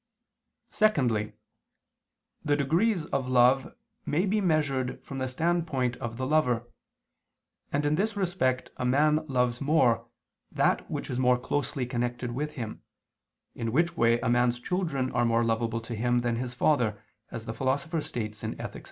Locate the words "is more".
11.11-11.37